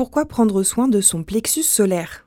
Pourquoi 0.00 0.24
prendre 0.24 0.62
soin 0.62 0.88
de 0.88 1.02
son 1.02 1.24
plexus 1.24 1.62
solaire? 1.62 2.26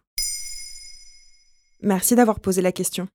Merci 1.82 2.14
d'avoir 2.14 2.40
posé 2.40 2.62
la 2.62 2.72
question. 2.72 3.08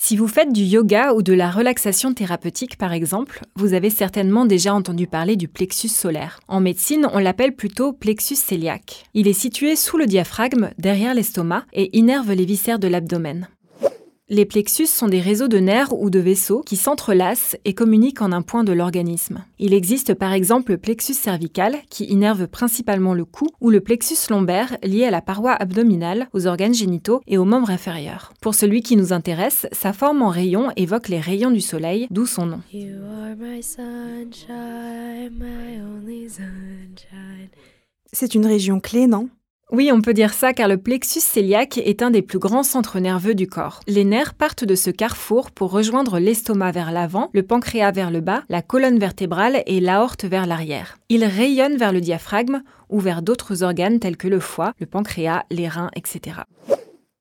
Si 0.00 0.16
vous 0.16 0.26
faites 0.26 0.54
du 0.54 0.62
yoga 0.62 1.12
ou 1.12 1.22
de 1.22 1.34
la 1.34 1.50
relaxation 1.50 2.14
thérapeutique 2.14 2.78
par 2.78 2.94
exemple, 2.94 3.42
vous 3.56 3.74
avez 3.74 3.90
certainement 3.90 4.46
déjà 4.46 4.72
entendu 4.72 5.06
parler 5.06 5.36
du 5.36 5.48
plexus 5.48 5.88
solaire. 5.88 6.40
En 6.48 6.60
médecine, 6.60 7.06
on 7.12 7.18
l'appelle 7.18 7.54
plutôt 7.54 7.92
plexus 7.92 8.36
cœliaque. 8.36 9.04
Il 9.12 9.28
est 9.28 9.34
situé 9.34 9.76
sous 9.76 9.98
le 9.98 10.06
diaphragme, 10.06 10.70
derrière 10.78 11.12
l'estomac, 11.12 11.66
et 11.74 11.94
innerve 11.94 12.32
les 12.32 12.46
viscères 12.46 12.78
de 12.78 12.88
l'abdomen. 12.88 13.48
Les 14.28 14.44
plexus 14.44 14.86
sont 14.86 15.06
des 15.06 15.20
réseaux 15.20 15.46
de 15.46 15.58
nerfs 15.58 15.92
ou 15.96 16.10
de 16.10 16.18
vaisseaux 16.18 16.62
qui 16.66 16.74
s'entrelacent 16.74 17.56
et 17.64 17.74
communiquent 17.74 18.22
en 18.22 18.32
un 18.32 18.42
point 18.42 18.64
de 18.64 18.72
l'organisme. 18.72 19.44
Il 19.60 19.72
existe 19.72 20.14
par 20.14 20.32
exemple 20.32 20.72
le 20.72 20.78
plexus 20.78 21.14
cervical 21.14 21.76
qui 21.90 22.06
innerve 22.06 22.48
principalement 22.48 23.14
le 23.14 23.24
cou 23.24 23.46
ou 23.60 23.70
le 23.70 23.80
plexus 23.80 24.28
lombaire 24.28 24.78
lié 24.82 25.04
à 25.04 25.12
la 25.12 25.20
paroi 25.20 25.52
abdominale, 25.52 26.26
aux 26.32 26.48
organes 26.48 26.74
génitaux 26.74 27.20
et 27.28 27.38
aux 27.38 27.44
membres 27.44 27.70
inférieurs. 27.70 28.32
Pour 28.40 28.56
celui 28.56 28.82
qui 28.82 28.96
nous 28.96 29.12
intéresse, 29.12 29.68
sa 29.70 29.92
forme 29.92 30.22
en 30.22 30.28
rayon 30.28 30.72
évoque 30.74 31.06
les 31.06 31.20
rayons 31.20 31.52
du 31.52 31.60
soleil, 31.60 32.08
d'où 32.10 32.26
son 32.26 32.46
nom. 32.46 32.60
C'est 38.12 38.34
une 38.34 38.46
région 38.46 38.80
clé, 38.80 39.06
non? 39.06 39.28
Oui, 39.72 39.90
on 39.92 40.00
peut 40.00 40.14
dire 40.14 40.32
ça 40.32 40.52
car 40.52 40.68
le 40.68 40.78
plexus 40.78 41.20
cœliaque 41.34 41.76
est 41.76 42.00
un 42.00 42.10
des 42.10 42.22
plus 42.22 42.38
grands 42.38 42.62
centres 42.62 42.98
nerveux 42.98 43.34
du 43.34 43.46
corps. 43.46 43.80
Les 43.86 44.04
nerfs 44.04 44.32
partent 44.32 44.64
de 44.64 44.74
ce 44.74 44.90
carrefour 44.90 45.50
pour 45.50 45.70
rejoindre 45.70 46.18
l'estomac 46.18 46.70
vers 46.70 46.92
l'avant, 46.92 47.28
le 47.34 47.42
pancréas 47.42 47.90
vers 47.90 48.10
le 48.10 48.20
bas, 48.20 48.42
la 48.48 48.62
colonne 48.62 48.98
vertébrale 48.98 49.62
et 49.66 49.80
l'aorte 49.80 50.24
vers 50.24 50.46
l'arrière. 50.46 50.96
Ils 51.10 51.24
rayonnent 51.24 51.76
vers 51.76 51.92
le 51.92 52.00
diaphragme 52.00 52.62
ou 52.88 53.00
vers 53.00 53.20
d'autres 53.20 53.62
organes 53.62 53.98
tels 53.98 54.16
que 54.16 54.28
le 54.28 54.40
foie, 54.40 54.72
le 54.80 54.86
pancréas, 54.86 55.44
les 55.50 55.68
reins, 55.68 55.90
etc. 55.94 56.38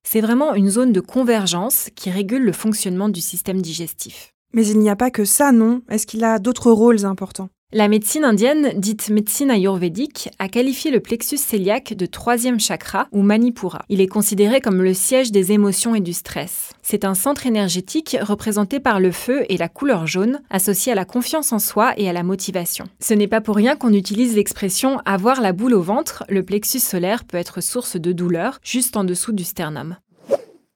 C'est 0.03 0.21
vraiment 0.21 0.53
une 0.53 0.69
zone 0.69 0.93
de 0.93 1.01
convergence 1.01 1.89
qui 1.95 2.09
régule 2.09 2.43
le 2.43 2.53
fonctionnement 2.53 3.09
du 3.09 3.21
système 3.21 3.61
digestif. 3.61 4.31
Mais 4.53 4.65
il 4.65 4.79
n'y 4.79 4.89
a 4.89 4.95
pas 4.95 5.11
que 5.11 5.25
ça, 5.25 5.51
non? 5.51 5.81
Est-ce 5.89 6.07
qu'il 6.07 6.23
a 6.23 6.39
d'autres 6.39 6.71
rôles 6.71 7.05
importants? 7.05 7.49
La 7.75 7.89
médecine 7.89 8.23
indienne, 8.23 8.71
dite 8.77 9.09
médecine 9.09 9.51
ayurvédique, 9.51 10.29
a 10.39 10.47
qualifié 10.47 10.91
le 10.91 11.01
plexus 11.01 11.39
cœliaque 11.45 11.93
de 11.93 12.05
troisième 12.05 12.57
chakra 12.57 13.07
ou 13.11 13.21
manipura. 13.21 13.83
Il 13.89 13.99
est 13.99 14.07
considéré 14.07 14.61
comme 14.61 14.81
le 14.81 14.93
siège 14.93 15.33
des 15.33 15.51
émotions 15.51 15.93
et 15.93 15.99
du 15.99 16.13
stress. 16.13 16.71
C'est 16.83 17.03
un 17.03 17.15
centre 17.15 17.45
énergétique 17.45 18.15
représenté 18.21 18.79
par 18.79 19.01
le 19.01 19.11
feu 19.11 19.43
et 19.49 19.57
la 19.57 19.67
couleur 19.67 20.07
jaune, 20.07 20.39
associé 20.49 20.93
à 20.93 20.95
la 20.95 21.03
confiance 21.03 21.51
en 21.51 21.59
soi 21.59 21.93
et 21.97 22.09
à 22.09 22.13
la 22.13 22.23
motivation. 22.23 22.85
Ce 23.01 23.13
n'est 23.13 23.27
pas 23.27 23.41
pour 23.41 23.57
rien 23.57 23.75
qu'on 23.75 23.91
utilise 23.91 24.35
l'expression 24.35 24.99
avoir 25.05 25.41
la 25.41 25.51
boule 25.51 25.73
au 25.73 25.81
ventre, 25.81 26.23
le 26.29 26.43
plexus 26.43 26.79
solaire 26.79 27.25
peut 27.25 27.37
être 27.37 27.61
source 27.61 27.97
de 27.97 28.13
douleur 28.13 28.59
juste 28.63 28.95
en 28.95 29.03
dessous 29.03 29.33
du 29.33 29.43
sternum 29.43 29.97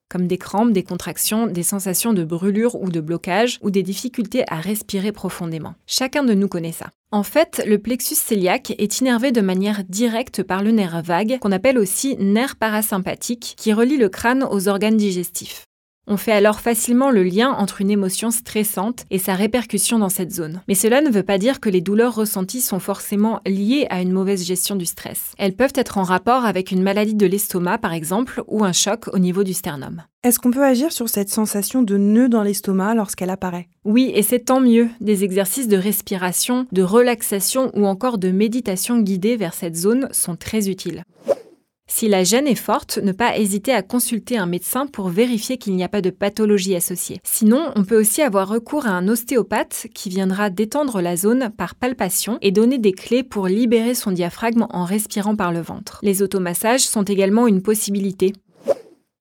comme 0.10 0.28
des 0.28 0.38
crampes, 0.38 0.74
des 0.74 0.84
contractions, 0.84 1.48
des 1.48 1.64
sensations 1.64 2.14
de 2.14 2.24
brûlure 2.24 2.76
ou 2.76 2.90
de 2.90 3.00
blocage, 3.00 3.60
ou 3.62 3.70
des 3.70 3.84
difficultés 3.84 4.44
à 4.50 4.60
respirer 4.60 5.12
profondément. 5.12 5.76
Chacun 5.88 6.24
de 6.24 6.34
nous 6.34 6.48
connaît 6.48 6.72
ça. 6.72 6.88
En 7.12 7.24
fait, 7.24 7.64
le 7.66 7.80
plexus 7.80 8.16
cœliaque 8.28 8.74
est 8.78 9.00
innervé 9.00 9.32
de 9.32 9.42
manière 9.42 9.84
directe 9.84 10.44
par 10.44 10.64
le 10.64 10.72
nerf 10.72 11.02
vague, 11.02 11.40
qu'on 11.40 11.52
appelle 11.52 11.78
aussi 11.78 12.16
nerf 12.18 12.56
parasympathique, 12.56 13.56
qui 13.58 13.74
relie 13.74 13.98
le 13.98 14.10
crâne 14.10 14.44
aux 14.50 14.68
organes 14.68 14.98
digestifs. 14.98 15.66
On 16.12 16.18
fait 16.18 16.32
alors 16.32 16.60
facilement 16.60 17.12
le 17.12 17.22
lien 17.22 17.52
entre 17.52 17.82
une 17.82 17.92
émotion 17.92 18.32
stressante 18.32 19.06
et 19.12 19.20
sa 19.20 19.36
répercussion 19.36 20.00
dans 20.00 20.10
cette 20.10 20.34
zone. 20.34 20.64
Mais 20.68 20.74
cela 20.74 21.02
ne 21.02 21.12
veut 21.12 21.22
pas 21.22 21.38
dire 21.38 21.60
que 21.60 21.70
les 21.70 21.82
douleurs 21.82 22.16
ressenties 22.16 22.62
sont 22.62 22.80
forcément 22.80 23.42
liées 23.46 23.86
à 23.92 24.02
une 24.02 24.12
mauvaise 24.12 24.44
gestion 24.44 24.76
du 24.76 24.88
stress. 24.88 25.34
Elles 25.38 25.56
peuvent 25.56 25.76
être 25.76 26.00
en 26.00 26.04
rapport 26.04 26.46
avec 26.46 26.72
une 26.72 26.82
maladie 26.82 27.14
de 27.14 27.28
l'estomac 27.28 27.78
par 27.78 27.94
exemple 27.94 28.42
ou 28.48 28.64
un 28.64 28.74
choc 28.74 29.08
au 29.14 29.20
niveau 29.20 29.44
du 29.44 29.54
sternum. 29.54 30.02
Est-ce 30.24 30.40
qu'on 30.40 30.50
peut 30.50 30.66
agir 30.66 30.92
sur 30.92 31.08
cette 31.08 31.30
sensation 31.30 31.84
de 31.84 31.98
nœud 31.98 32.28
dans 32.28 32.42
l'estomac 32.42 32.96
lorsqu'elle 32.96 33.30
apparaît? 33.30 33.70
Oui, 33.86 34.12
et 34.16 34.24
c'est 34.24 34.46
tant 34.46 34.62
mieux. 34.62 34.90
Des 35.02 35.24
exercices 35.24 35.68
de 35.68 35.78
respiration, 35.78 36.66
de 36.72 36.82
relaxation 36.82 37.70
ou 37.76 37.86
encore 37.86 38.18
de 38.18 38.32
méditation 38.32 38.98
guidée 38.98 39.38
vers 39.38 39.54
cette 39.54 39.76
zone 39.76 40.10
sont 40.12 40.36
très 40.36 40.70
utiles. 40.70 41.04
Si 41.92 42.08
la 42.08 42.24
gêne 42.24 42.48
est 42.48 42.54
forte, 42.54 43.00
ne 43.00 43.12
pas 43.12 43.38
hésiter 43.38 43.74
à 43.74 43.82
consulter 43.82 44.38
un 44.38 44.46
médecin 44.46 44.86
pour 44.86 45.10
vérifier 45.10 45.58
qu'il 45.58 45.76
n'y 45.76 45.84
a 45.84 45.90
pas 45.90 46.02
de 46.02 46.12
pathologie 46.12 46.76
associée. 46.76 47.20
Sinon, 47.24 47.72
on 47.76 47.84
peut 47.84 48.00
aussi 48.00 48.22
avoir 48.22 48.48
recours 48.48 48.86
à 48.86 48.92
un 48.92 49.08
ostéopathe 49.08 49.88
qui 49.94 50.10
viendra 50.10 50.52
détendre 50.52 51.02
la 51.02 51.18
zone 51.18 51.50
par 51.58 51.74
palpation 51.74 52.38
et 52.42 52.52
donner 52.52 52.78
des 52.78 52.94
clés 52.94 53.24
pour 53.24 53.48
libérer 53.48 53.96
son 53.96 54.12
diaphragme 54.12 54.68
en 54.70 54.86
respirant 54.86 55.36
par 55.36 55.52
le 55.52 55.62
ventre. 55.62 56.00
Les 56.04 56.22
automassages 56.22 56.86
sont 56.88 57.04
également 57.04 57.48
une 57.48 57.64
possibilité. 57.64 58.34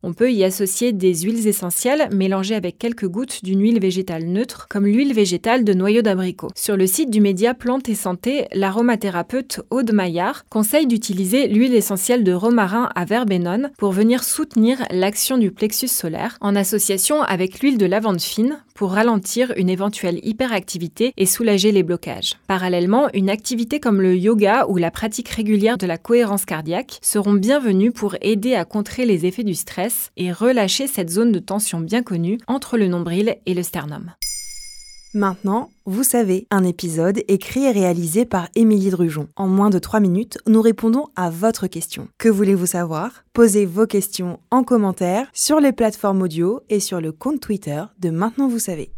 On 0.05 0.13
peut 0.13 0.31
y 0.31 0.45
associer 0.45 0.93
des 0.93 1.13
huiles 1.23 1.49
essentielles 1.49 2.09
mélangées 2.13 2.55
avec 2.55 2.79
quelques 2.79 3.09
gouttes 3.09 3.43
d'une 3.43 3.61
huile 3.61 3.81
végétale 3.81 4.27
neutre, 4.27 4.69
comme 4.71 4.87
l'huile 4.87 5.13
végétale 5.13 5.65
de 5.65 5.75
noyau 5.75 6.03
d'abricot. 6.03 6.51
Sur 6.55 6.77
le 6.77 6.87
site 6.87 7.11
du 7.11 7.21
média 7.21 7.53
Plantes 7.53 7.89
et 7.89 7.97
Santé, 7.97 8.47
l'aromathérapeute 8.55 9.61
Aude 9.71 9.91
Maillard 9.93 10.45
conseille 10.51 10.87
d'utiliser 10.87 11.49
l'huile 11.49 11.75
essentielle 11.75 12.23
de 12.23 12.33
romarin 12.33 12.91
à 12.95 13.05
verbenone 13.07 13.73
pour 13.77 13.91
venir 13.91 14.23
soutenir 14.23 14.79
l'action 14.93 15.37
du 15.37 15.51
plexus 15.51 15.89
solaire, 15.89 16.39
en 16.41 16.55
association 16.55 17.23
avec 17.23 17.59
l'huile 17.59 17.77
de 17.77 17.87
lavande 17.87 18.21
fine 18.21 18.63
pour 18.77 18.93
ralentir 18.93 19.53
une 19.57 19.69
éventuelle 19.69 20.21
hyperactivité 20.23 21.13
et 21.17 21.27
soulager 21.27 21.73
les 21.73 21.83
blocages. 21.83 22.35
Parallèlement, 22.47 23.09
une 23.15 23.31
activité 23.31 23.81
comme 23.81 24.01
le 24.01 24.17
yoga 24.17 24.67
ou 24.69 24.77
la 24.77 24.93
pratique 24.93 25.31
régulière 25.31 25.77
de 25.77 25.87
la 25.89 25.99
cohérence 25.99 26.45
cardiaque 26.45 27.01
seront 27.03 27.33
bienvenues 27.33 27.91
pour 27.91 28.15
aider 28.21 28.55
à 28.55 28.65
contrer 28.65 29.05
les 29.05 29.27
effets 29.27 29.43
du 29.43 29.55
stress 29.55 29.88
et 30.17 30.33
relâcher 30.33 30.87
cette 30.87 31.11
zone 31.11 31.33
de 31.33 31.39
tension 31.39 31.81
bien 31.81 32.03
connue 32.03 32.39
entre 32.47 32.77
le 32.77 32.89
nombril 32.89 33.37
et 33.47 33.55
le 33.55 33.63
sternum. 33.63 34.13
Maintenant, 35.15 35.71
vous 35.87 36.05
savez, 36.05 36.47
un 36.51 36.65
épisode 36.65 37.23
écrit 37.29 37.65
et 37.65 37.71
réalisé 37.71 38.27
par 38.27 38.49
Émilie 38.55 38.91
Drujon. 38.91 39.27
En 39.37 39.49
moins 39.49 39.71
de 39.71 39.79
3 39.79 40.01
minutes, 40.01 40.39
nous 40.47 40.61
répondons 40.61 41.07
à 41.17 41.31
votre 41.31 41.67
question. 41.67 42.09
Que 42.19 42.29
voulez-vous 42.29 42.67
savoir? 42.67 43.25
Posez 43.33 43.65
vos 43.65 43.87
questions 43.87 44.39
en 44.51 44.65
commentaire 44.65 45.29
sur 45.33 45.61
les 45.61 45.73
plateformes 45.73 46.21
audio 46.21 46.61
et 46.69 46.81
sur 46.81 47.01
le 47.01 47.13
compte 47.13 47.41
Twitter 47.41 47.83
de 48.01 48.11
Maintenant 48.11 48.49
vous 48.49 48.59
savez. 48.59 48.93